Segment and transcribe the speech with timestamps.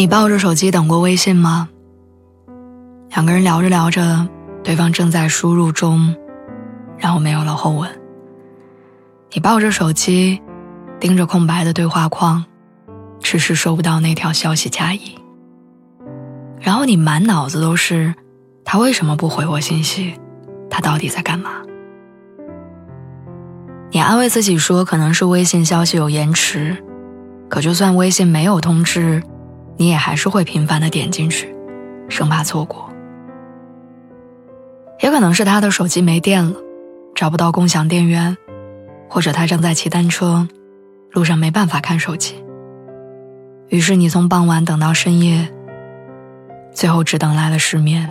[0.00, 1.68] 你抱着手机等过微信吗？
[3.10, 4.26] 两个人聊着聊着，
[4.64, 6.16] 对方正在输入中，
[6.96, 7.86] 然后没有了后文。
[9.30, 10.40] 你抱着手机，
[10.98, 12.42] 盯着空白的对话框，
[13.20, 15.18] 迟迟收不到那条消息加一。
[16.58, 18.14] 然后你满脑子都是
[18.64, 20.14] 他为什么不回我信息？
[20.70, 21.50] 他到底在干嘛？
[23.90, 26.74] 你安慰自己说可能是微信消息有延迟，
[27.50, 29.22] 可就算微信没有通知。
[29.80, 31.56] 你也还是会频繁的点进去，
[32.10, 32.90] 生怕错过。
[35.00, 36.54] 也可能是他的手机没电了，
[37.14, 38.36] 找不到共享电源，
[39.08, 40.46] 或者他正在骑单车，
[41.12, 42.34] 路上没办法看手机。
[43.70, 45.48] 于是你从傍晚等到深夜，
[46.74, 48.06] 最后只等来了失眠。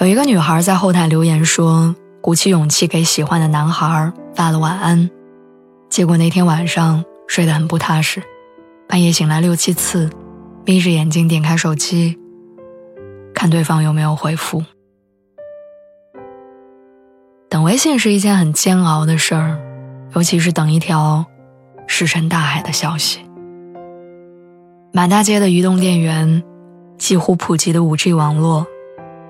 [0.00, 5.10] 有一个女孩在后台留言说：“鼓起勇气给喜欢的男孩发了晚安，
[5.88, 8.22] 结果那天晚上睡得很不踏实。”
[8.90, 10.10] 半夜醒来六七次，
[10.66, 12.18] 眯着眼睛点开手机，
[13.32, 14.64] 看对方有没有回复。
[17.48, 19.60] 等微信是一件很煎熬的事儿，
[20.16, 21.24] 尤其是等一条
[21.86, 23.20] 石沉大海的消息。
[24.92, 26.42] 满大街的移动电源，
[26.98, 28.66] 几乎普及的五 G 网络，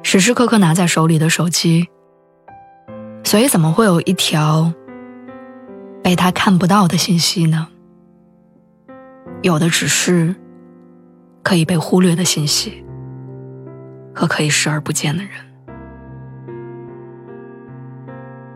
[0.03, 1.87] 时时刻刻拿在手里的手机，
[3.25, 4.73] 所以怎么会有一条
[6.03, 7.69] 被他看不到的信息呢？
[9.43, 10.35] 有的只是
[11.43, 12.85] 可以被忽略的信息
[14.15, 15.33] 和可以视而不见的人。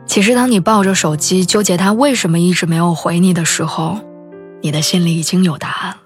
[0.07, 3.99] 其实，当你抱着手机纠结他为什么一直没有回你的时候，
[4.61, 5.99] 你的心里已经有答案了。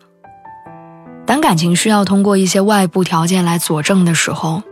[1.26, 4.62] 当感情需要通过一些外部条件来佐证的时候，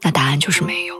[0.00, 0.94] 那答案就是没有。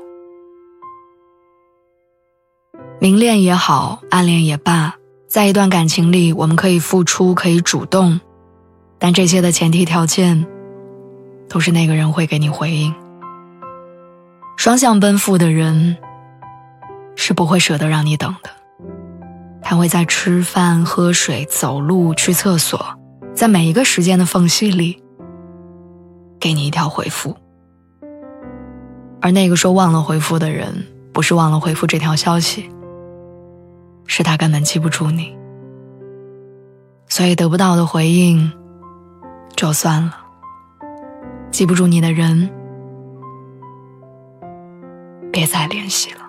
[3.01, 4.97] 明恋也好，暗恋也罢。
[5.35, 8.21] 在一段感情里，我们可以付出，可以主动，
[9.01, 10.47] 但这些的前提条件，
[11.49, 12.95] 都是那个人会给你回应。
[14.57, 15.97] 双向奔赴的人，
[17.17, 18.51] 是不会舍得让你等的。
[19.61, 22.97] 他会在吃饭、喝水、走路、去厕所，
[23.35, 25.03] 在每一个时间的缝隙里，
[26.39, 27.37] 给你一条回复。
[29.21, 32.71] 而那个说忘了回复的人，不是忘了回复这条消息。
[34.07, 35.37] 是他根本记不住你，
[37.09, 38.53] 所以得不到的回应
[39.57, 40.17] 就算了。
[41.51, 42.51] 记不住你的人，
[45.31, 46.24] 别再联系了。